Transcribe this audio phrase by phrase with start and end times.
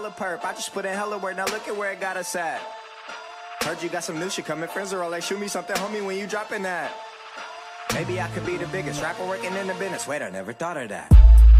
[0.00, 2.34] Hella perp, I just put in hella work, now look at where it got us
[2.34, 2.58] at.
[3.60, 6.00] Heard you got some new shit coming, friends are all like, shoot me something, homie,
[6.00, 6.90] when you dropping that.
[7.92, 10.08] Maybe I could be the biggest rapper working in the business.
[10.08, 11.12] Wait, I never thought of that.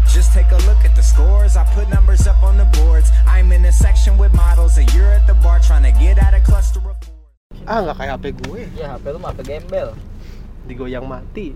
[0.09, 1.55] Just take a look at the scores.
[1.55, 3.11] I put numbers up on the boards.
[3.27, 6.33] I'm in a section with models, and you're at the bar trying to get out
[6.33, 7.13] a cluster of four.
[7.69, 9.93] Ah nggak kayak HP gue Ya HP lu mah HP gembel.
[10.65, 11.53] digoyang mati.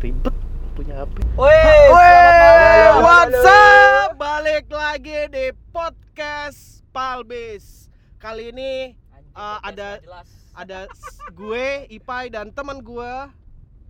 [0.00, 0.32] Ribet
[0.72, 1.28] punya HP.
[1.36, 1.52] Woi,
[1.92, 3.97] Weh, what's up?
[4.18, 7.86] Balik lagi di podcast Palbis.
[8.18, 8.98] Kali ini
[9.30, 10.02] uh, ada
[10.58, 10.90] ada
[11.30, 13.14] gue, Ipai dan teman gue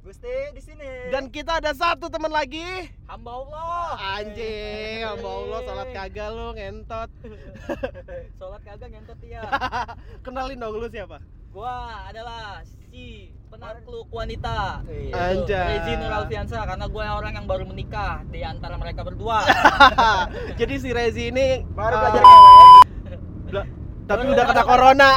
[0.05, 1.09] Gusti di sini.
[1.09, 2.93] dan kita ada satu teman lagi.
[3.09, 3.89] hamba Allah.
[4.21, 7.11] Anjing, hamba Allah salat kagak lu ngentot.
[8.39, 9.49] Salat kagak ngentot ya.
[10.29, 11.25] Kenalin dong lu siapa?
[11.49, 11.75] Gua
[12.07, 14.85] adalah si penakluk wanita.
[15.11, 15.81] Anjay.
[15.81, 19.41] Rezi Nur Alfiansa karena gue orang yang baru menikah di antara mereka berdua.
[20.61, 22.57] Jadi si Rezi ini Baru uh, belajar ngewe.
[23.49, 23.69] bela-
[24.05, 25.11] tapi udah kena corona.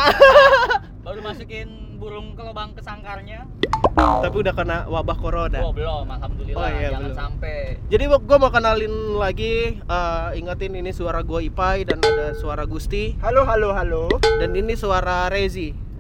[1.05, 3.45] baru masukin burung ke lubang kesangkarnya.
[3.93, 5.60] tapi udah kena wabah corona.
[5.62, 6.57] Oh, belum, alhamdulillah.
[6.57, 7.18] Oh, iya, Jangan belum.
[7.20, 7.55] sampai.
[7.88, 13.13] Jadi gue mau kenalin lagi, eh, ingetin ini suara gue Ipai dan ada suara Gusti
[13.20, 14.07] Halo, halo, halo.
[14.40, 15.90] dan ini suara Rezi.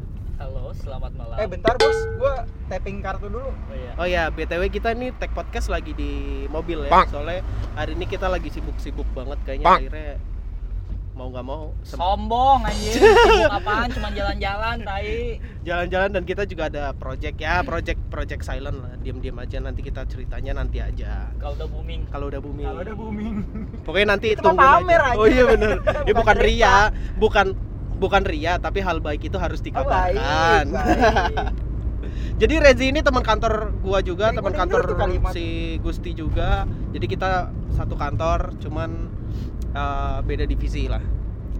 [0.71, 1.35] Halo, selamat malam.
[1.35, 3.51] Eh bentar bos, gua tapping kartu dulu.
[3.51, 3.91] Oh, iya.
[3.99, 6.11] Oh ya, btw kita nih tag podcast lagi di
[6.47, 7.43] mobil ya, soalnya
[7.75, 10.15] hari ini kita lagi sibuk-sibuk banget kayaknya akhirnya
[11.11, 13.03] mau nggak mau sem- Sombong anjing.
[13.03, 13.91] Sibuk apaan?
[13.91, 15.43] Cuman jalan-jalan tai.
[15.67, 20.07] jalan-jalan dan kita juga ada project ya, project project silent lah, diam-diam aja nanti kita
[20.07, 21.35] ceritanya nanti aja.
[21.35, 22.01] Kalau udah booming.
[22.07, 22.67] Kalau udah booming.
[22.71, 23.33] Kalau udah booming.
[23.83, 25.11] Pokoknya nanti Itu tungguin pamer aja.
[25.11, 25.19] aja.
[25.19, 25.69] Oh iya bener.
[26.07, 26.75] Ya Bukan bukan ria,
[27.19, 27.47] bukan
[28.01, 30.65] bukan ria, tapi hal baik itu harus Oh, dikabarkan.
[30.65, 31.53] baik.
[32.41, 34.81] Jadi Rezi ini teman kantor gua juga, teman gua kantor
[35.29, 36.65] si Gusti juga.
[36.89, 38.89] Jadi kita satu kantor, cuman
[39.71, 41.05] eh, beda divisi lah.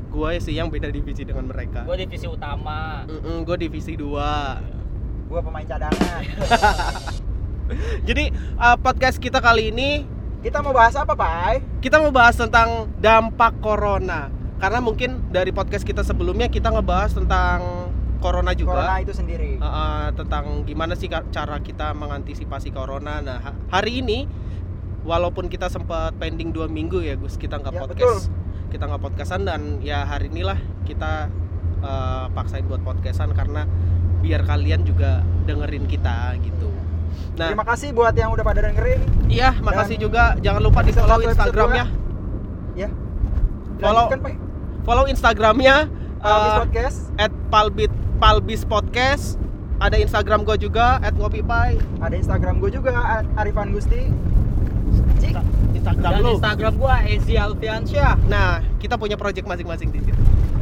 [0.10, 1.86] Gua sih yang beda divisi dengan mereka.
[1.88, 3.08] Gue divisi utama.
[3.48, 6.20] gue divisi 2 Gua pemain cadangan.
[8.10, 10.04] Jadi eh, podcast kita kali ini
[10.42, 11.62] Kita mau bahas apa, Pai?
[11.80, 14.28] kita mau bahas tentang dampak corona.
[14.62, 17.90] Karena mungkin dari podcast kita sebelumnya kita ngebahas tentang
[18.22, 18.78] corona juga.
[18.78, 19.58] Corona itu sendiri.
[19.58, 23.18] Uh, uh, tentang gimana sih cara kita mengantisipasi corona.
[23.20, 24.30] Nah ha- hari ini
[25.02, 28.30] walaupun kita sempat pending dua minggu ya Gus kita nggak Ya, podcast,
[28.70, 31.26] kita nggak podcastan dan ya hari inilah kita
[31.82, 33.66] uh, paksain buat podcastan karena
[34.22, 36.70] biar kalian juga dengerin kita gitu.
[37.34, 39.02] Nah Terima kasih buat yang udah pada dengerin.
[39.26, 41.86] iya makasih juga jangan lupa di follow Instagramnya,
[42.78, 42.90] Ya.
[43.82, 44.51] Follow-.
[44.84, 45.90] Follow Instagramnya
[46.22, 46.98] Habis uh, podcast.
[47.18, 49.38] at palbit palbis podcast.
[49.82, 51.82] Ada Instagram gue juga at ngopipai.
[51.98, 54.14] Ada Instagram gue juga Arifan Gusti.
[55.18, 55.36] Cik.
[55.74, 56.32] Instagram Dan lu.
[56.38, 58.14] Instagram gua Ezi Alfiansyah.
[58.30, 60.22] Nah, kita punya project masing-masing di situ.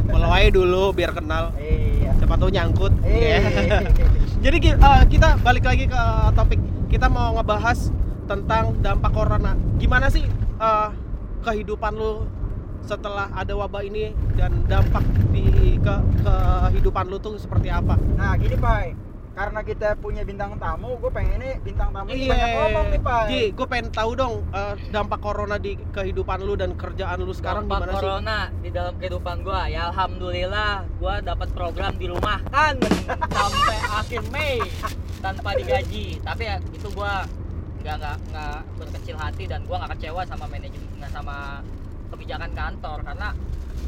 [0.09, 1.51] Follow aja dulu biar kenal.
[1.59, 2.15] Iya.
[2.17, 2.93] Siapa tahu nyangkut.
[3.03, 3.19] Eh.
[3.59, 3.83] Yeah.
[4.39, 6.01] Jadi eh, kita balik lagi ke
[6.31, 6.59] topik.
[6.87, 7.91] Kita mau ngebahas
[8.25, 9.59] tentang dampak corona.
[9.75, 10.23] Gimana sih
[10.57, 10.89] eh,
[11.43, 12.23] kehidupan lu
[12.85, 17.95] setelah ada wabah ini dan dampak di ke kehidupan lu tuh seperti apa?
[18.15, 18.95] Nah, gini, Pai.
[19.29, 23.27] Karena kita punya bintang tamu, gue pengennya bintang tamu ini banyak ngomong nih, Pai.
[23.31, 27.63] Ji, gue pengen tahu dong eh, dampak corona di kehidupan lu dan kerjaan lu sekarang
[27.63, 28.03] Dampak gimana sih?
[28.03, 29.71] corona di dalam kehidupan gua.
[29.71, 32.75] Ya alhamdulillah gua dapat program di rumah kan
[33.07, 34.59] sampai akhir Mei
[35.23, 36.19] tanpa digaji.
[36.19, 37.23] Tapi ya itu gua
[37.79, 41.63] nggak nggak nggak berkecil hati dan gua nggak kecewa sama manajemen nggak sama
[42.11, 43.05] kebijakan kantor.
[43.05, 43.31] Karena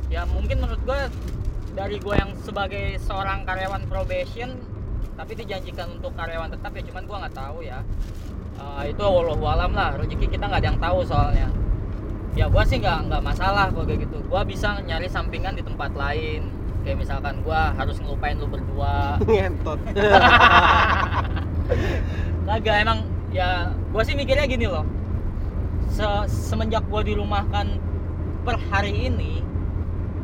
[0.07, 1.09] ya mungkin menurut gua
[1.71, 4.59] dari gua yang sebagai seorang karyawan probation
[5.15, 7.79] tapi dijanjikan untuk karyawan tetap ya cuman gua nggak tahu ya.
[8.61, 11.47] Eh, itu wallahu alam lah rezeki kita nggak ada yang tahu soalnya.
[12.37, 14.17] Ya gua sih nggak nggak masalah kalau kayak gitu.
[14.27, 16.47] Gua bisa nyari sampingan di tempat lain.
[16.81, 19.15] Kayak misalkan gua harus ngelupain lu berdua.
[19.29, 19.79] Ngentot.
[22.51, 22.99] kagak emang
[23.31, 24.83] ya gua sih mikirnya gini loh.
[25.91, 27.79] Se- semenjak gua dirumahkan
[28.41, 29.41] per hari ini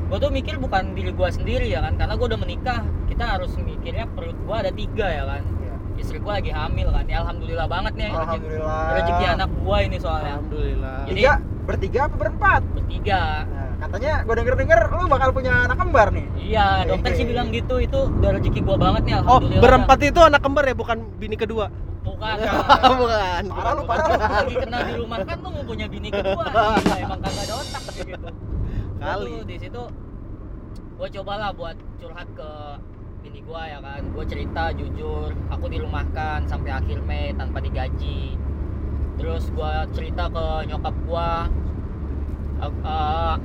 [0.07, 3.51] gua tuh mikir bukan diri gua sendiri ya kan karena gua udah menikah kita harus
[3.57, 5.75] mikirnya perut gua ada tiga ya kan Iya.
[5.97, 8.83] istri gua lagi hamil kan ya alhamdulillah banget nih rezeki, Alhamdulillah.
[8.94, 10.97] rezeki anak gua ini soalnya Alhamdulillah.
[11.06, 11.33] Jadi- Tiga,
[11.63, 12.62] bertiga apa berempat?
[12.71, 16.25] bertiga Nah, katanya gue denger-denger lu bakal punya anak kembar nih.
[16.36, 17.75] Iya, dokter sih bilang gitu.
[17.80, 19.63] Itu udah rezeki gua banget nih Oh, alhamdulillah.
[19.63, 21.66] berempat itu anak kembar ya, bukan bini kedua.
[22.04, 22.36] Bukan.
[23.04, 23.44] bukan.
[23.51, 23.88] Parah lu, bukan.
[23.88, 24.19] parah lu.
[24.19, 26.44] Lagi kena di rumah kan lu mau punya bini kedua.
[26.51, 28.30] Gila, emang kagak ada otak gitu.
[28.98, 29.30] Kali.
[29.30, 29.84] tuh di situ
[30.98, 32.51] gua cobalah buat curhat ke
[33.24, 34.01] bini gua ya kan.
[34.12, 38.36] Gua cerita jujur, aku dirumahkan sampai akhir Mei tanpa digaji.
[39.16, 41.48] Terus gua cerita ke nyokap gua
[42.57, 43.36] eh, eh,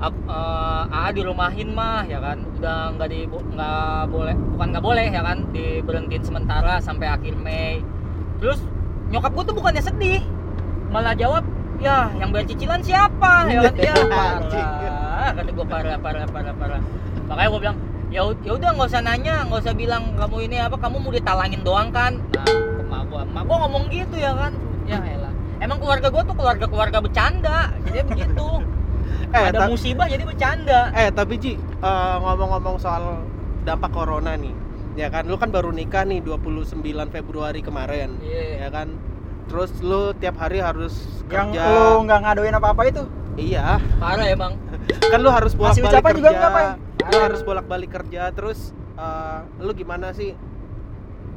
[0.00, 2.40] Eh, AA dirumahin mah ya kan?
[2.56, 5.44] Udah nggak di nggak boleh bukan nggak boleh ya kan?
[5.52, 7.84] Diberhentiin sementara sampai akhir Mei.
[8.40, 8.64] Terus
[9.12, 10.24] nyokap gue tuh bukannya sedih.
[10.88, 11.44] Malah jawab
[11.84, 13.44] ya yang bayar cicilan siapa?
[13.52, 13.76] Ya kan?
[13.84, 15.36] Ya parah.
[15.36, 16.80] Kata gue parah parah parah parah.
[17.28, 20.80] Makanya gue bilang ya ya udah nggak usah nanya nggak usah bilang kamu ini apa
[20.80, 22.16] kamu mau ditalangin doang kan?
[22.32, 22.48] Nah
[22.88, 24.56] emak gue emak gue ngomong gitu ya kan?
[24.88, 25.32] Ya elah.
[25.60, 28.64] Emang keluarga gue tuh keluarga keluarga bercanda jadi begitu
[29.30, 30.90] eh, ada musibah jadi bercanda.
[30.92, 33.24] Eh tapi Ji eh, ngomong-ngomong soal
[33.62, 34.52] dampak corona nih
[34.94, 35.24] ya kan?
[35.24, 38.64] Lu kan baru nikah nih 29 Februari kemarin Iya.
[38.64, 38.88] ya kan?
[39.46, 40.94] Terus lu tiap hari harus
[41.26, 41.62] Yang kerja.
[41.66, 43.02] lu nggak ngadoin apa-apa itu.
[43.34, 43.78] iya.
[43.96, 44.54] Parah emang
[45.12, 46.14] kan lu harus bolak balik kerja.
[46.14, 46.30] juga
[47.02, 48.30] lu harus bolak balik kerja.
[48.30, 50.34] Terus eh, lu gimana sih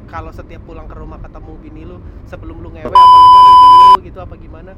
[0.05, 4.35] kalau setiap pulang ke rumah ketemu bini lu sebelum lu ngewe apa dulu gitu apa
[4.37, 4.77] gimana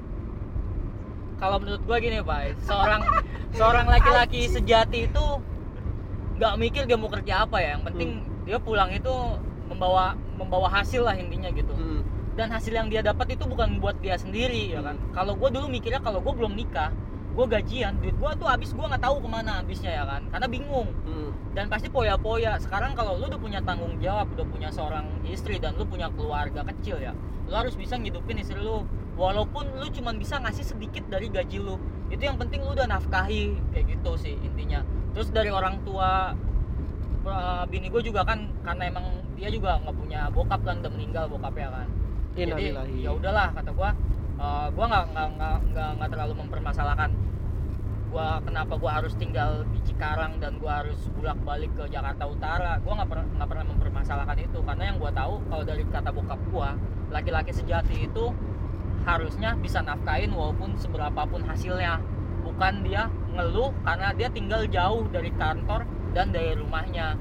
[1.40, 3.02] kalau menurut gua gini pak seorang
[3.52, 5.26] seorang laki-laki sejati itu
[6.36, 7.80] nggak mikir dia mau kerja apa ya.
[7.80, 8.10] Yang penting
[8.44, 9.14] dia pulang itu
[9.72, 11.74] membawa membawa hasil lah intinya gitu.
[11.74, 12.04] Hmm.
[12.36, 15.00] dan hasil yang dia dapat itu bukan buat dia sendiri ya kan?
[15.16, 16.92] Kalau gue dulu mikirnya kalau gue belum nikah
[17.32, 20.28] gue gajian duit gue tuh habis gue nggak tahu ke mana habisnya ya kan?
[20.32, 20.92] Karena bingung.
[21.08, 21.32] Hmm.
[21.56, 22.60] dan pasti poya-poya.
[22.60, 26.68] Sekarang kalau lu udah punya tanggung jawab udah punya seorang istri dan lu punya keluarga
[26.68, 27.16] kecil ya
[27.46, 28.86] lu harus bisa ngidupin istri lu
[29.16, 31.80] walaupun lu cuma bisa ngasih sedikit dari gaji lu.
[32.12, 34.84] Itu yang penting lu udah nafkahi kayak gitu sih intinya.
[35.16, 36.36] Terus dari orang tua
[37.26, 41.26] eh, bini gue juga kan karena emang dia juga nggak punya bokap kan udah meninggal
[41.28, 41.88] bokapnya kan.
[42.36, 43.00] Jadi Innalillahi.
[43.04, 43.90] ya udahlah kata gua
[44.40, 47.12] eh, gua nggak nggak nggak nggak nggak terlalu mempermasalahkan
[48.12, 52.80] gua kenapa gua harus tinggal di Cikarang dan gua harus bolak balik ke Jakarta Utara.
[52.84, 54.60] Gua nggak pernah nggak pernah mempermasalahkan itu.
[54.64, 56.70] Karena yang gua tahu kalau dari kata bokap gua
[57.12, 58.26] laki-laki sejati itu
[59.06, 62.02] harusnya bisa nafkain walaupun seberapapun hasilnya.
[62.42, 65.86] Bukan dia ngeluh karena dia tinggal jauh dari kantor
[66.18, 67.18] dan dari rumahnya.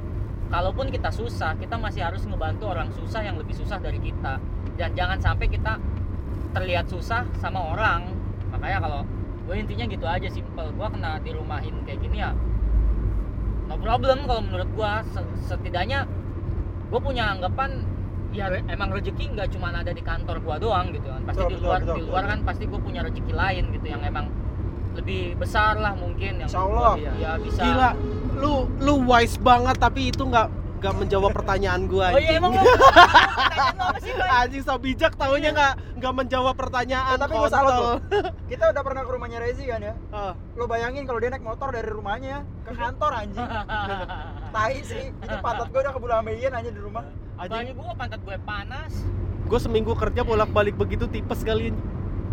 [0.49, 4.41] Kalaupun kita susah kita masih harus ngebantu orang susah yang lebih susah dari kita.
[4.75, 5.79] Dan jangan sampai kita
[6.57, 8.11] terlihat susah sama orang.
[8.53, 9.01] Makanya kalau
[9.45, 10.73] gue intinya gitu aja simple.
[10.73, 12.33] Gue kena dirumahin kayak gini ya
[13.69, 14.93] no problem kalau menurut gue
[15.49, 16.05] setidaknya
[16.93, 17.81] gue punya anggapan
[18.35, 21.51] ya re- emang rezeki nggak cuma ada di kantor gue doang gitu kan pasti Betul,
[21.51, 22.31] di luar betul, di luar betul.
[22.31, 24.27] kan pasti gue punya rezeki lain gitu yang emang
[24.95, 26.95] lebih besar lah mungkin yang Insya Allah.
[26.95, 27.91] gua- ya bisa Gila,
[28.37, 32.39] lu lu wise banget tapi itu nggak nggak menjawab pertanyaan gua oh iya anjing.
[32.39, 34.29] emang lu pertanyaan lu apa sih Pak?
[34.37, 37.11] anjing so bijak taunya nggak nggak menjawab pertanyaan.
[37.11, 37.81] Eh, tapi gua kontol.
[37.81, 37.97] loh.
[38.45, 39.95] Kita udah pernah ke rumahnya Rezi kan ya.
[40.13, 43.49] Ah, Lo bayangin kalau dia naik motor dari rumahnya ke kantor anjing.
[44.55, 45.05] Tai sih.
[45.11, 47.03] Itu pantat gue udah kebulambeien aja di rumah.
[47.35, 48.93] Anjing, gue pantat gue panas.
[49.45, 51.75] Gua seminggu kerja bolak-balik begitu tipes kali.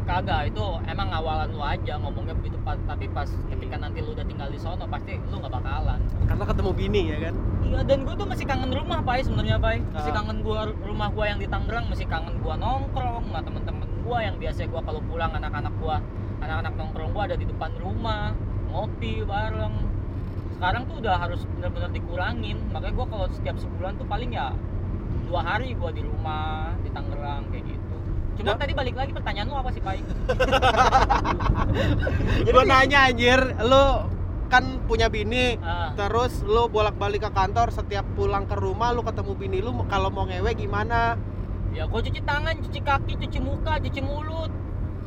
[0.01, 4.49] kagak itu emang awalan lu aja ngomongnya begitu tapi pas ketika nanti lu udah tinggal
[4.49, 6.01] di sono pasti lu nggak bakalan.
[6.25, 7.33] Karena ketemu bini ya kan.
[7.61, 10.15] iya dan gue tuh masih kangen rumah Pak sebenarnya Pak masih Ah.
[10.17, 14.35] kangen gua rumah gua yang di Tangerang masih kangen gua nongkrong sama temen-temen gua yang
[14.41, 16.01] biasa gua kalau pulang anak-anak gua
[16.41, 18.33] anak-anak nongkrong gua ada di depan rumah
[18.73, 19.75] ngopi bareng.
[20.57, 22.57] Sekarang tuh udah harus benar-benar dikurangin.
[22.73, 24.49] Makanya gua kalau setiap sebulan tuh paling ya
[25.31, 27.95] dua hari gua di rumah di Tangerang kayak gitu
[28.35, 28.59] cuma Nah.
[28.59, 29.93] tadi balik lagi pertanyaan lu apa sih Pak
[32.45, 33.85] Gua nanya anjir, lu
[34.47, 35.95] kan punya bini, Ah.
[35.95, 40.27] terus lu bolak-balik ke kantor setiap pulang ke rumah lu ketemu bini lu kalau mau
[40.27, 41.15] ngewe gimana?
[41.71, 44.51] Ya gue cuci tangan, cuci kaki, cuci muka, cuci mulut.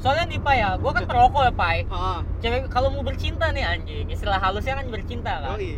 [0.00, 1.72] Soalnya nih Pak ya, gue kan perokok ya Pak.
[1.90, 5.50] Ah, Cewek kalau mau bercinta nih anjing, istilah halusnya kan bercinta kan.
[5.52, 5.76] oh iya.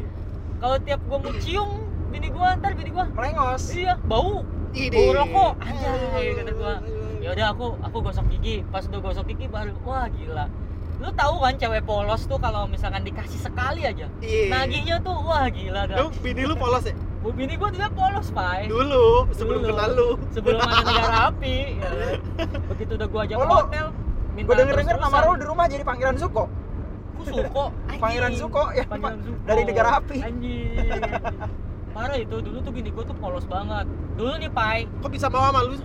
[0.56, 1.70] Kalau tiap gue mau cium
[2.16, 3.62] bini gue, ntar bini gue, Melengos.
[3.70, 4.40] iya bau,
[4.72, 4.88] Ide.
[4.90, 6.74] bau rokok, anjay kata gue.
[7.20, 10.48] Ya udah aku aku gosok gigi, pas udah gosok gigi baru, wah gila.
[10.96, 14.48] Lu tahu kan cewek polos tuh kalau misalkan dikasih sekali aja, Iya.
[14.48, 16.08] nagihnya tuh wah gila Lu dah.
[16.16, 16.96] bini lu polos ya?
[17.20, 18.64] Bu bini gue juga polos Pak.
[18.66, 19.68] Dulu, sebelum Dulu.
[19.70, 20.08] kenal lu.
[20.30, 21.90] sebelum ada negara api ya.
[22.66, 23.86] begitu udah gua ajak Oh, ke lu- hotel
[24.32, 26.44] minta Gue denger denger nama lo di rumah jadi Pangeran Suko.
[27.12, 28.00] Ku Suko anjing.
[28.00, 29.40] Pangeran Suko ya Pangeran Suko.
[29.44, 30.16] dari negara api.
[30.22, 31.00] anjing
[31.96, 35.40] parah itu dulu tuh bini gua tuh polos banget dulu nih pai Kok bisa mau
[35.42, 35.72] sama lu?
[35.72, 35.80] eh,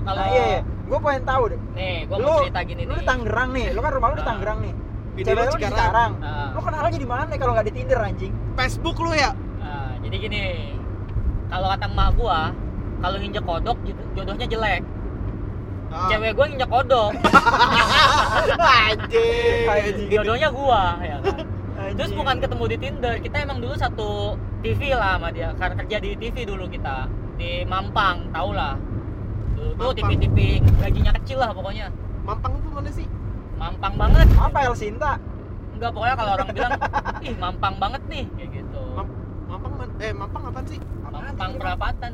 [0.00, 0.60] kalau Nah, iya, iya.
[0.88, 1.60] Gue pengen tahu deh.
[1.74, 3.66] nih gua Lu, mau cerita gini lu nih di Tangerang nih.
[3.70, 4.26] Lu kan rumah lu di Ah.
[4.26, 4.72] Tangerang nih.
[5.12, 5.76] Bini Cewek lu lu di Cikarang.
[5.76, 6.12] Cikarang.
[6.18, 8.32] Nah, Lu kenalnya di mana kalau nggak di Tinder anjing?
[8.54, 9.30] Facebook lu ya?
[9.58, 10.42] nah, jadi gini
[11.46, 12.40] kalau kata emak gua
[12.98, 14.82] kalau nginjek kodok jod- jodohnya jelek
[15.88, 16.08] Ah.
[16.08, 17.10] cewek gua nginjek kodok.
[18.88, 20.08] Anjing.
[20.10, 21.36] jodohnya gua ya kan
[21.98, 25.50] Terus bukan ketemu di Tinder, kita emang dulu satu TV lah sama dia.
[25.58, 28.78] Karena kerja di TV dulu kita di Mampang, tau lah.
[29.58, 30.14] Dulu tuh Mampang.
[30.14, 31.90] TV-TV gajinya kecil lah pokoknya.
[32.22, 33.06] Mampang itu mana sih?
[33.58, 34.26] Mampang banget.
[34.38, 35.18] apa El Sinta?
[35.78, 36.72] enggak pokoknya kalau orang bilang
[37.22, 39.14] ih mampang banget nih kayak gitu Mam-
[39.46, 42.10] mampang man- eh mampang apaan sih mampang perapatan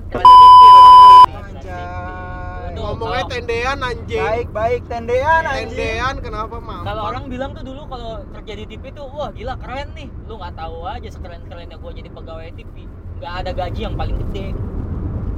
[1.33, 2.34] Anjay.
[2.75, 4.21] Ngomongnya tendean anjing.
[4.23, 4.81] Baik baik.
[4.87, 5.71] Tendean anjing.
[5.73, 9.55] tendean kenapa mampang kalau orang bilang tuh dulu kalau kerja di TV tuh wah gila
[9.59, 10.09] keren nih.
[10.27, 12.75] Lu nggak tahu aja sekeren kerennya gue jadi pegawai TV
[13.15, 14.47] nggak ada gaji yang paling gede.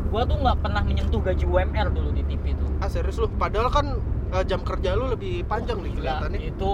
[0.07, 2.71] Gue tuh nggak pernah menyentuh gaji UMR dulu di TV tuh.
[2.81, 3.29] Ah serius lu?
[3.29, 3.87] Padahal kan
[4.33, 6.41] eh, jam kerja lu lebih panjang nih Gila, kelihatannya.
[6.41, 6.73] itu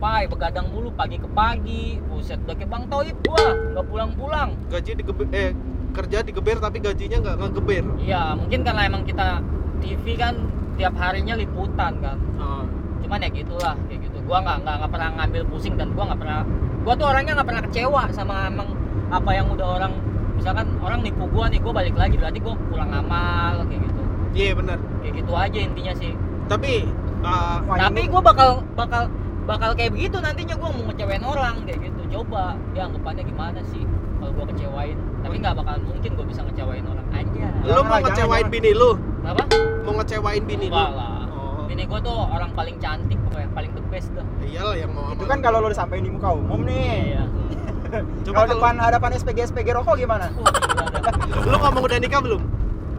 [0.00, 2.00] pai begadang mulu pagi ke pagi.
[2.08, 4.50] Buset udah kayak bang Toib gua nggak pulang-pulang.
[4.72, 5.50] Gaji digeber eh
[5.90, 7.84] kerja digeber tapi gajinya nggak ngegeber.
[7.98, 9.42] Iya mungkin karena emang kita
[9.80, 10.34] TV kan
[10.76, 12.18] tiap harinya liputan kan.
[12.40, 12.64] Ah.
[13.00, 14.18] cuman ya gitulah kayak gitu.
[14.22, 16.38] Gua nggak nggak nggak pernah ngambil pusing dan gua nggak pernah
[16.84, 18.68] gua tuh orangnya nggak pernah kecewa sama emang
[19.10, 19.92] apa yang udah orang
[20.38, 24.02] misalkan orang nipu gua nih gua balik lagi berarti gua pulang amal kayak gitu.
[24.30, 26.12] Iya benar kayak gitu aja intinya sih.
[26.46, 26.72] Tapi
[27.20, 29.12] Wah, tapi gua bakal bakal
[29.44, 32.00] bakal kayak begitu nantinya gua mau ngecewain orang kayak gitu.
[32.20, 33.82] Coba ya anggapannya gimana sih
[34.22, 34.96] kalau gua kecewain?
[35.20, 37.06] Tapi nggak bakal mungkin gua bisa ngecewain orang.
[37.10, 38.96] Aja lu mau ngecewain bini lu?
[39.26, 43.50] Apa mau ngecewain bini lu enggak lah oh bini gua tuh orang paling cantik pokoknya
[43.50, 46.62] paling the best dah iyalah yang mau Itu kan kalau lo disampaikan di muka umum
[46.62, 47.10] nih.
[47.10, 47.24] iya
[48.22, 50.30] coba Kalau kalau depan hadapan SPG SPG rokok gimana?
[50.30, 51.42] Dah.
[51.44, 52.42] lu ngomong udah nikah belum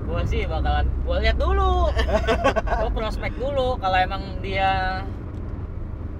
[0.03, 1.87] gua sih bakalan gua lihat dulu
[2.79, 4.99] gua prospek dulu kalau emang dia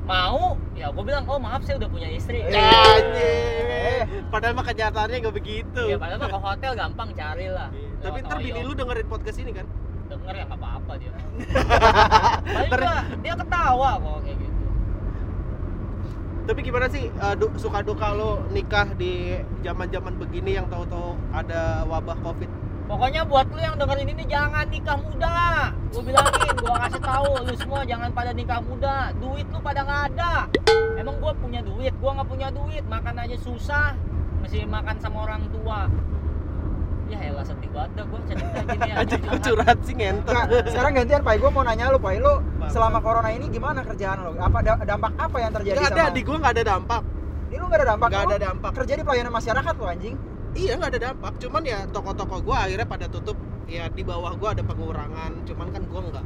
[0.01, 2.55] mau ya gua bilang oh maaf saya udah punya istri Eh.
[2.55, 4.07] Anjir.
[4.27, 5.81] Padahal mah kenyataannya nggak begitu.
[5.83, 7.67] ya padahal mah ke hotel gampang cari lah
[7.99, 9.67] Tapi ntar bini lu dengerin podcast ini kan?
[10.11, 11.13] Denger ya apa-apa dia.
[12.55, 14.59] Paling Ntar- dia, ketawa kok kayak gitu.
[16.41, 21.87] Tapi gimana sih eh, du- suka duka lo nikah di zaman-zaman begini yang tahu-tahu ada
[21.87, 22.51] wabah covid?
[22.91, 25.71] pokoknya buat lu yang dengerin ini jangan nikah muda.
[25.95, 29.15] Gua bilangin gua kasih tahu lu semua jangan pada nikah muda.
[29.15, 30.33] Duit lu pada nggak ada.
[30.99, 32.83] Emang gua punya duit gua nggak punya duit.
[32.83, 33.95] Makan aja susah
[34.43, 35.87] mesti makan sama orang tua
[37.11, 40.31] ya elah sedih banget dah gua cerita gini ya Anjing lu curhat sih ngentot.
[40.31, 42.33] Enggak, sekarang gantian Pai, gue mau nanya lu Pai, lu
[42.65, 44.31] selama corona ini gimana kerjaan lu?
[44.37, 46.15] Apa da- dampak apa yang terjadi Gak ada sama?
[46.15, 47.01] di gua nggak ada dampak.
[47.51, 48.07] Ini lu gak ada dampak?
[48.07, 48.71] Nggak Lu ada dampak.
[48.73, 50.15] Kerja di pelayanan masyarakat lu anjing.
[50.51, 51.31] Iya nggak ada dampak.
[51.37, 53.35] Cuman ya toko-toko gua akhirnya pada tutup.
[53.67, 55.31] Ya di bawah gua ada pengurangan.
[55.43, 56.25] Cuman kan gua nggak.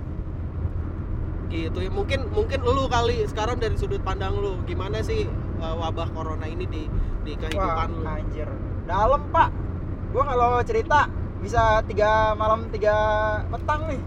[1.46, 6.10] Gitu ya mungkin mungkin lu kali sekarang dari sudut pandang lu gimana sih eh, wabah
[6.10, 6.84] corona ini di
[7.22, 8.04] di Wah, kehidupan lu?
[8.04, 8.50] anjir.
[8.86, 9.50] Dalam, Pak.
[10.16, 11.12] Gua kalau cerita
[11.44, 12.96] bisa tiga malam tiga
[13.52, 14.00] petang nih.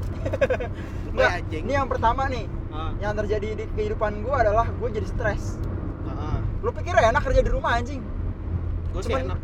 [1.13, 1.63] Enggak, anjing.
[1.69, 5.61] ini yang pertama nih Ah, yang terjadi di kehidupan gua adalah gue jadi stres.
[6.07, 6.41] ah.
[6.61, 8.01] Lu pikir enak kerja di rumah anjing?
[8.91, 9.39] Gua sih Cuman- enak.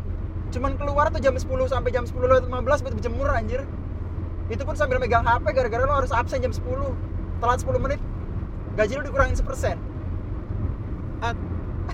[0.49, 3.61] Cuman keluar tuh jam 10 sampai jam 10 lewat 15 buat berjemur anjir.
[4.47, 6.93] Itu pun sambil megang HP gara-gara lu harus absen jam 10.
[7.37, 8.01] Telat 10 menit.
[8.73, 9.77] Gaji lu dikurangin sepersen.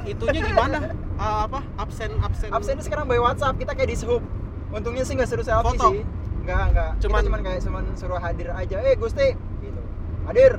[0.01, 0.77] itunya gimana
[1.21, 4.23] Ah, apa absen absen Absen itu sekarang by WhatsApp, kita kayak di sub.
[4.71, 5.87] Untungnya sih nggak suruh selfie Foto?
[5.91, 6.01] sih.
[6.41, 6.89] Enggak, enggak.
[6.91, 8.77] Kita Cuman- cuman kayak cuman suruh hadir aja.
[8.81, 9.27] Eh, Gusti,
[9.59, 9.81] gitu.
[10.23, 10.53] Hadir.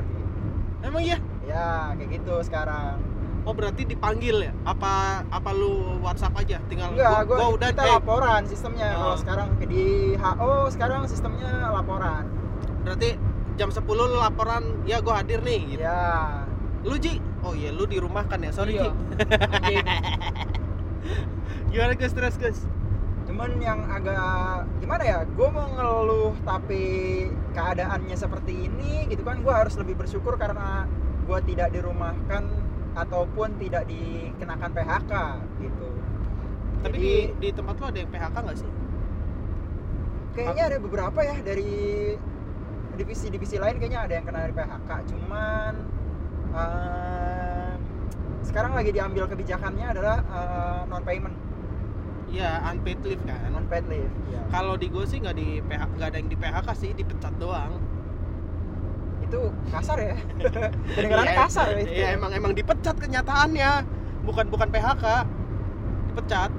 [0.82, 2.98] emang iya Ya, kayak gitu sekarang.
[3.42, 7.68] oh berarti dipanggil ya apa apa lu WhatsApp aja tinggal Enggak, gua, gua, gua udah
[7.70, 8.88] kita eh, laporan sistemnya.
[8.88, 8.98] Oh.
[9.00, 12.22] Kalau sekarang di HO sekarang sistemnya laporan.
[12.82, 13.14] berarti
[13.54, 15.82] jam 10 lu laporan ya gua hadir nih gitu.
[15.82, 16.46] Ya.
[16.82, 18.90] lu Ji oh iya lu di rumah kan ya sorry Iya.
[19.62, 19.74] Ji
[21.72, 22.58] gimana guys stres guys
[23.32, 26.84] cuman yang agak gimana ya gue mau ngeluh tapi
[27.56, 30.84] keadaannya seperti ini gitu kan gue harus lebih bersyukur karena
[31.24, 32.44] gue tidak dirumahkan
[32.92, 35.12] ataupun tidak dikenakan PHK
[35.64, 35.88] gitu.
[36.84, 38.70] Tapi Jadi, di di tempat lu ada yang PHK nggak sih?
[40.36, 41.72] Kayaknya ada beberapa ya dari
[43.00, 45.72] divisi-divisi lain kayaknya ada yang kena dari PHK cuman
[46.52, 47.76] ehm,
[48.44, 50.20] sekarang lagi diambil kebijakannya adalah
[50.92, 51.51] non payment
[52.32, 53.52] Iya unpaid leave kan?
[53.52, 54.40] Non paid leave ya.
[54.48, 57.76] kalau di gua sih nggak di PHK nggak ada yang di PHK sih dipecat doang.
[59.22, 60.16] Itu kasar ya?
[60.96, 61.80] Kedengarannya Iya, kasar ya?
[61.84, 63.72] itu iya emang emang dipecat kenyataannya.
[64.24, 65.04] Bukan bukan PHK
[66.08, 66.50] dipecat.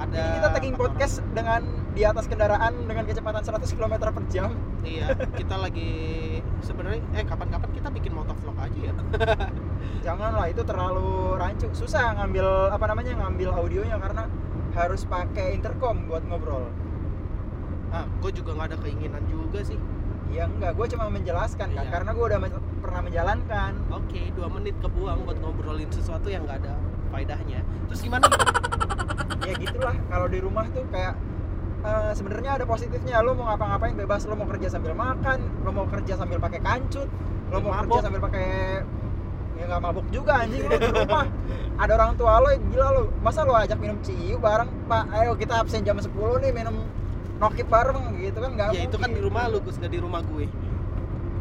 [0.00, 4.24] Ada Jadi kita tagging empat podcast dengan di atas kendaraan dengan kecepatan 100 km per
[4.30, 4.50] jam.
[4.50, 4.86] orang.
[4.86, 5.92] iya kita lagi
[6.60, 8.94] sebenarnya eh kapan-kapan kita bikin motovlog aja ya
[10.00, 11.68] Janganlah itu terlalu rancu.
[11.72, 14.24] Susah ngambil apa namanya ngambil audionya karena
[14.72, 16.68] harus pakai intercom buat ngobrol.
[17.90, 19.74] ah gue juga nggak ada keinginan juga sih
[20.30, 21.90] Ya enggak, gue cuma menjelaskan kan Iya.
[21.90, 23.72] karena gue udah men- pernah menjalankan.
[23.90, 26.78] oke dua menit kebuang buat ngobrolin sesuatu yang nggak ada
[27.10, 28.30] faedahnya terus gimana
[29.42, 31.18] Ya gitulah kalau di rumah tuh kayak
[31.80, 33.20] eh, sebenarnya ada positifnya.
[33.20, 34.24] Lo mau ngapa-ngapain bebas.
[34.24, 37.08] Lo mau kerja sambil makan lo mau kerja sambil pakai kancut
[37.50, 37.98] lo mau Mabok.
[37.98, 38.46] kerja sambil pakai
[39.60, 41.26] ya nggak mabuk juga anjing lo di rumah.
[41.82, 44.70] Ada orang tua lo gila lo masa lo ajak minum ciu bareng?
[44.86, 46.08] Pak ayo kita absen jam 10
[46.40, 46.80] nih minum
[47.36, 50.20] nokip bareng gitu kan nggak ya itu kan di rumah lu Gus gak di rumah
[50.22, 50.46] gue.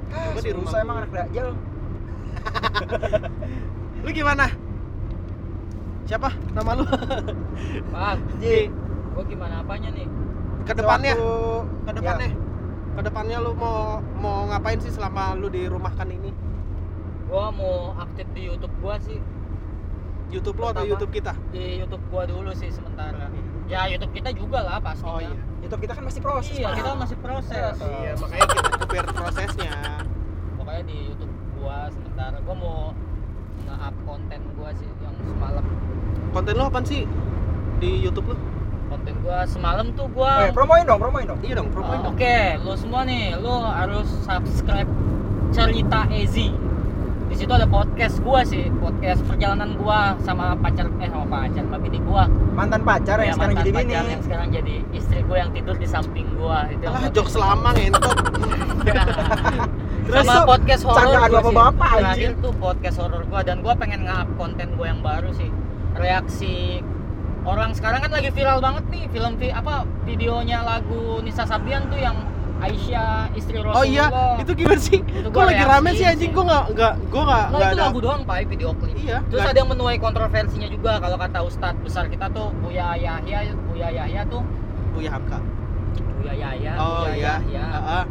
[0.09, 0.81] Ah, Gua di rumah gue.
[0.81, 1.47] emang anak dajal.
[4.03, 4.47] Lu gimana?
[6.05, 6.31] Siapa?
[6.49, 6.85] Nama lu?
[7.91, 8.71] Pak, Ji.
[9.11, 10.07] gua gimana apanya nih?
[10.61, 12.29] Ke depannya sewaktu- ke depannya
[12.89, 13.79] ke depannya lu mau
[14.13, 16.31] mau ngapain sih selama lu dirumahkan ini
[17.25, 19.21] Gua mau aktif di YouTube gua sih.
[20.29, 20.81] YouTube lo atau.
[20.81, 23.29] YouTube kita Di YouTube gua dulu sih sementara.
[23.65, 25.13] Ya YouTube kita juga lah pastinya.
[25.13, 26.73] oh iya YouTube kita kan masih proses Iya, Pak.
[26.75, 27.73] kita masih proses.
[27.77, 27.97] Iya.
[28.01, 29.73] iya makanya kita cover prosesnya
[30.55, 32.77] Pokoknya di YouTube gua sementara gua mau
[33.61, 35.65] nge-up konten gua sih yang semalam.
[36.29, 37.05] konten lo apa sih
[37.77, 38.35] di YouTube lo
[38.89, 42.03] Konten gua semalam tuh oh, gua ya, promoin dong promoin dong iya dong promoin Oh,
[42.05, 44.89] dong Oke, lu semua nih, lu harus subscribe
[45.49, 46.49] Cerita Ezi.
[47.25, 51.77] Di situ ada podcast gua sih, podcast perjalanan gua sama pacar eh sama pacar, sama
[51.77, 52.25] bini gua.
[52.51, 55.51] mantan pacar Ya, yang sekarang mantan jadi bini pacar yang sekarang jadi istri gua yang
[55.51, 56.65] tidur di samping gua.
[56.67, 57.15] Itu yang lah podcast.
[57.15, 58.17] jokes lama ngentot
[60.09, 61.33] Terus sama podcast horor gua sih.
[61.37, 62.33] bapak-bapak, Terakhir anjing.
[62.41, 65.49] tuh podcast horor gua dan gua pengen nge-up konten gua yang baru sih.
[65.93, 66.81] Reaksi
[67.41, 71.97] orang sekarang kan lagi viral banget nih film vi- apa videonya lagu Nisa Sabian tuh
[71.97, 72.17] yang
[72.59, 73.79] Aisyah istri Rasulullah.
[73.79, 74.05] oh iya
[74.37, 76.29] itu gimana sih Itu gua lagi rame sih anjing sih.
[76.29, 78.95] gue nggak nggak gue nggak Nah, itu ada lagu doang pak video klip.
[78.97, 82.93] iya Terus nggak- ada yang menuai kontroversinya juga kalau kata Ustadz besar kita tuh Buya
[82.93, 84.43] Yahya, Buya Yahya tuh
[84.91, 85.39] Buya Hamka
[86.19, 87.63] Buya Yahya, oh Buya iya Yahya.
[87.65, 88.05] Ah, ah.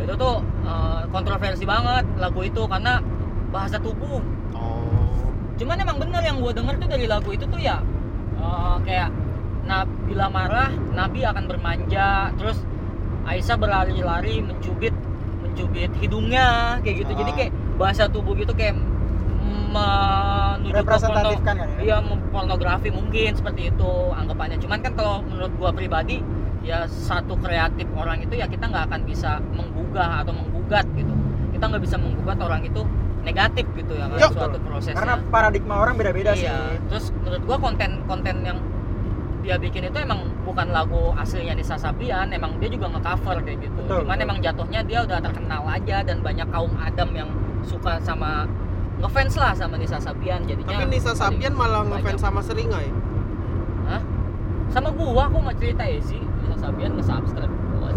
[0.00, 0.34] Itu tuh
[0.64, 3.04] eh, kontroversi banget lagu itu karena
[3.50, 4.24] bahasa tubuh.
[4.56, 7.84] oh Cuman emang bener yang gue denger tuh dari lagu itu tuh ya
[8.40, 9.10] eh, kayak
[9.68, 12.58] nah bila marah Nabi akan bermanja, terus
[13.28, 14.96] Aisyah berlari-lari mencubit
[15.44, 17.12] mencubit hidungnya kayak gitu.
[17.14, 17.36] Jadi Ah.
[17.36, 18.74] kayak bahasa tubuh gitu kayak
[19.70, 21.96] menuju representatifkan kan ya Iya
[22.34, 24.58] pornografi mungkin seperti itu anggapannya.
[24.58, 26.18] Cuman kan kalau menurut gua pribadi
[26.60, 31.14] ya satu kreatif orang itu ya kita nggak akan bisa menggugah atau menggugat gitu.
[31.54, 32.82] Kita nggak bisa menggugat orang itu
[33.20, 34.96] negatif gitu ya kan suatu prosesnya.
[34.96, 36.76] karena paradigma orang beda-beda sih iya.
[36.88, 38.58] Terus menurut gua konten-konten yang
[39.40, 43.80] dia bikin itu emang bukan lagu aslinya Nisa Sabian, emang dia juga nge-cover kayak gitu.
[43.88, 44.26] Betul, Cuman betul.
[44.28, 47.30] emang jatuhnya dia udah terkenal aja dan banyak kaum adam yang
[47.64, 48.44] suka sama
[49.00, 52.92] ngefans lah sama Nisa Sabian jadinya tapi Nisa Sabian malah ngefans sama Seringai
[53.88, 54.02] Hah?
[54.70, 57.96] Sama gua, aku mau cerita Ezi Nisa Sabian nge-subscribe nggak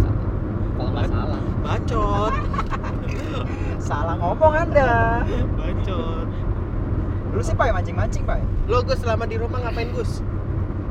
[0.80, 2.34] Kalau nggak salah bacot
[3.84, 5.22] salah ngomong anda.
[5.60, 6.28] Bacot.
[7.36, 8.40] Dulu sih pak mancing-mancing pak?
[8.72, 10.24] Lo Gus selama di rumah ngapain Gus?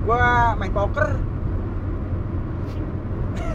[0.04, 1.16] Gua main poker.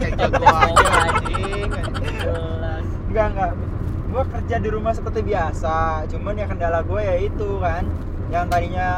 [0.02, 1.70] Kayak anjing.
[2.18, 2.86] Jelas.
[3.06, 3.52] Enggak enggak.
[4.08, 6.08] Gua kerja di rumah seperti biasa.
[6.10, 7.86] Cuman ya kendala gue ya itu kan.
[8.28, 8.88] Yang tadinya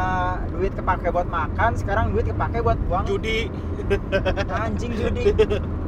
[0.50, 3.52] duit kepake buat makan sekarang duit kepake buat uang judi.
[4.48, 5.34] Anjing judi.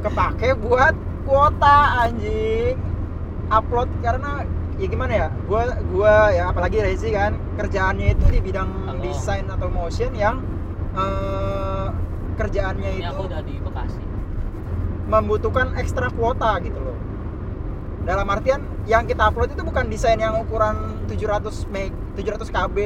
[0.03, 2.92] Kepake buat kuota anjing
[3.51, 4.45] upload karena
[4.79, 9.01] ya gimana ya gua gua ya apalagi Rezi kan kerjaannya itu di bidang Halo.
[9.01, 10.41] desain atau motion yang
[10.97, 11.87] eh,
[12.33, 14.03] kerjaannya Ini itu aku udah di Bekasi
[15.03, 16.97] membutuhkan ekstra kuota gitu loh
[18.03, 22.77] dalam artian yang kita upload itu bukan desain yang ukuran 700 meg 700 kb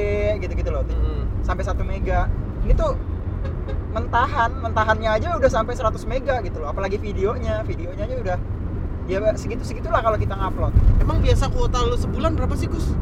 [0.44, 1.42] gitu-gitu loh Mm.
[1.42, 2.30] sampai 1 mega
[2.62, 2.94] ini tuh
[3.90, 8.38] mentahan mentahannya aja udah sampai 100 mega gitu loh apalagi videonya videonya aja udah
[9.08, 10.76] ya segitu segitulah kalau kita ngupload.
[11.00, 12.92] Emang biasa kuota lu sebulan berapa sih Gus?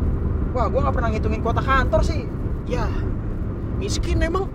[0.54, 2.24] Wah gua nggak pernah ngitungin kuota kantor sih.
[2.70, 2.86] Ya
[3.76, 4.46] miskin emang.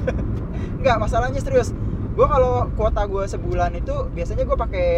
[0.84, 1.72] Nggak masalahnya serius.
[2.12, 4.88] Gua kalau kuota gua sebulan itu biasanya gua pakai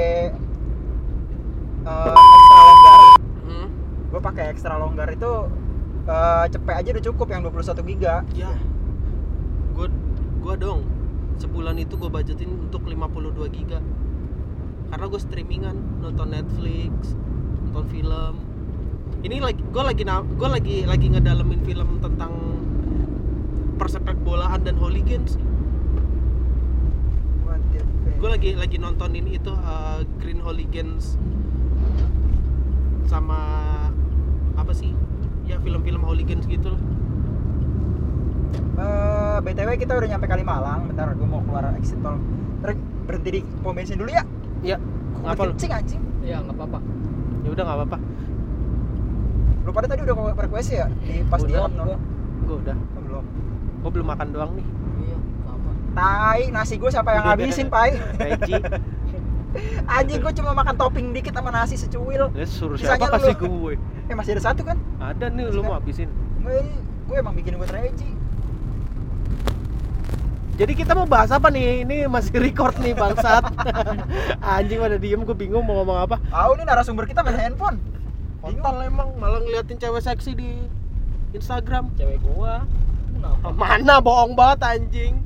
[1.86, 3.00] eh, ekstra longgar.
[3.46, 3.68] Hmm.
[4.06, 5.32] gue pakai ekstra longgar itu
[6.10, 8.14] eh, cepet aja udah cukup yang 21 giga.
[8.34, 8.50] Ya.
[9.72, 9.86] Gua
[10.42, 10.82] gua dong.
[11.36, 13.76] Sebulan itu gue budgetin untuk 52 giga
[14.92, 17.14] karena gue streamingan nonton Netflix
[17.70, 18.34] nonton film.
[19.22, 22.32] Ini lagi gue lagi gue lagi lagi ngedalemin film tentang
[23.76, 25.36] persepak bolaan dan hooligans
[28.16, 31.20] gue lagi lagi nontonin itu uh, Green Hooligans
[33.06, 33.38] sama
[34.56, 34.96] apa sih?
[35.44, 36.82] Ya film-film hooligans gitu lah
[38.76, 40.84] Eh, btw kita udah nyampe Kalimalang.
[40.92, 42.20] Bentar gue mau keluar exit tol.
[43.08, 44.20] Berhenti di pom bensin dulu ya
[44.66, 44.76] ya.
[45.22, 45.52] Ngapa lu?
[45.54, 46.02] kencing anjing?
[46.26, 46.78] Iya nggak apa-apa.
[47.46, 47.98] Ya udah nggak apa-apa.
[49.66, 50.86] Lu pada tadi udah request ya?
[51.02, 51.84] Di pas Udah, di om no?
[51.86, 51.98] gua.
[52.46, 52.76] gue udah.
[52.76, 53.24] Oh, belum.
[53.82, 54.66] Gue belum makan doang nih.
[55.06, 57.96] Iya apa tai nasi gue siapa yang ngabisin pai?
[58.18, 58.54] Peci
[59.96, 62.28] anjing gue cuma makan topping dikit sama nasi secuil.
[62.36, 63.14] Ya suruh siapa lu.
[63.16, 63.74] kasih gue
[64.06, 64.76] eh masih ada satu kan?
[65.00, 66.10] Ada nih lu mau habisin.
[66.42, 66.60] Gue
[67.06, 68.15] gue emang bikin buat Regi
[70.56, 71.84] Jadi kita mau bahas apa nih?
[71.84, 73.44] Ini masih record nih bangsat.
[74.56, 76.16] Anjing pada diem, gue bingung mau ngomong apa.
[76.32, 77.76] Tahu nih narasumber kita main handphone.
[78.40, 80.50] Kontol emang malah ngeliatin cewek seksi di
[81.36, 81.92] Instagram.
[82.00, 82.64] Cewek gua.
[83.12, 83.52] Kenapa?
[83.52, 85.20] Mana bohong banget anjing.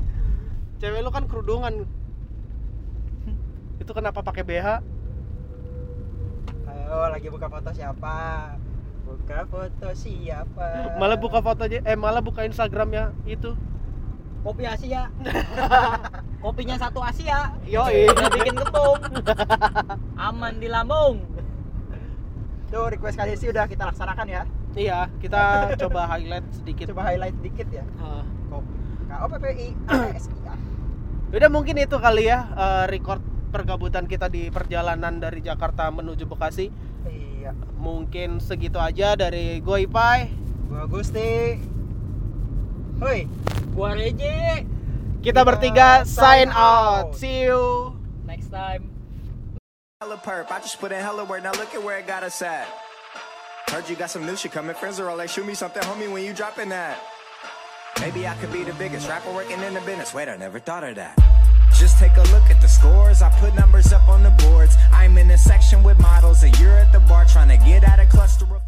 [0.83, 1.87] Cewek lu kan kerudungan.
[3.79, 4.69] Itu kenapa pakai BH?
[6.67, 8.17] Ayo lagi buka foto siapa?
[9.07, 10.99] Buka foto siapa?
[10.99, 13.55] Malah buka foto aja eh malah buka Instagramnya itu.
[14.41, 15.13] Kopi Asia.
[16.45, 17.53] Kopinya satu Asia.
[17.69, 18.09] Yoi.
[18.09, 18.99] Udah bikin ketum.
[20.17, 21.21] Aman di lambung.
[22.73, 24.43] Tuh request kali sih udah kita laksanakan ya.
[24.73, 25.43] Iya, kita
[25.87, 26.95] coba highlight sedikit.
[26.95, 27.85] Coba highlight dikit ya.
[28.01, 28.25] Ah.
[29.11, 30.55] K O P P I A S I A.
[31.35, 36.71] Udah mungkin itu kali ya eh, record pergabutan kita di perjalanan dari Jakarta menuju Bekasi.
[37.05, 37.53] Iya.
[37.77, 40.31] Mungkin segitu aja dari gue Ipai.
[40.71, 41.59] Gua Gusti.
[43.01, 43.25] Hoi.
[43.73, 44.69] Gua Reje.
[45.25, 47.13] Kita Kita bertiga sign sign out.
[47.13, 47.17] out.
[47.17, 47.97] See you.
[48.29, 48.93] Next time.
[50.05, 50.53] Hella perp.
[50.53, 51.41] I just put in hella work.
[51.41, 52.69] Now look at where it got us at.
[53.73, 54.77] Heard you got some new shit coming.
[54.77, 57.01] Friends are all like, shoot me something, homie, when you dropping that.
[58.01, 60.13] Maybe I could be the biggest rapper working in the business.
[60.13, 61.17] Wait, I never thought of that.
[61.73, 63.23] Just take a look at the scores.
[63.23, 64.77] I put numbers up on the boards.
[64.93, 68.01] I'm in a section with models, and you're at the bar trying to get out
[68.01, 68.61] a cluster of.